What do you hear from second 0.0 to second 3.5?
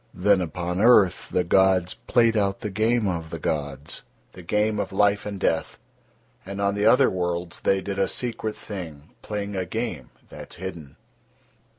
Then upon earth the gods played out the game of the